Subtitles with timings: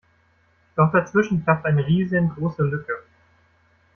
[0.75, 3.03] Doch dazwischen klafft eine riesengroße Lücke.